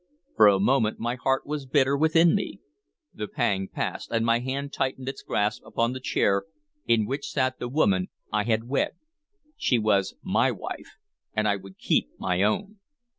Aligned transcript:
For 0.35 0.47
a 0.47 0.59
moment 0.59 0.99
my 0.99 1.13
heart 1.13 1.45
was 1.45 1.67
bitter 1.67 1.95
within 1.95 2.33
me. 2.33 2.59
The 3.13 3.27
pang 3.27 3.67
passed, 3.67 4.09
and 4.09 4.25
my 4.25 4.39
hand 4.39 4.73
tightened 4.73 5.07
its 5.07 5.21
grasp 5.21 5.61
upon 5.63 5.93
the 5.93 5.99
chair 5.99 6.45
in 6.87 7.05
which 7.05 7.29
sat 7.29 7.59
the 7.59 7.69
woman 7.69 8.07
I 8.33 8.45
had 8.45 8.63
wed. 8.67 8.93
She 9.57 9.77
was 9.77 10.15
my 10.23 10.49
wife, 10.49 10.97
and 11.35 11.47
I 11.47 11.55
would 11.55 11.77
keep 11.77 12.09
my 12.17 12.41
own. 12.41 12.79